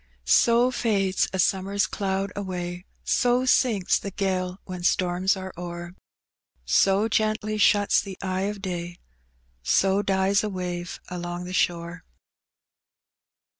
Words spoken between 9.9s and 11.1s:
dies a wave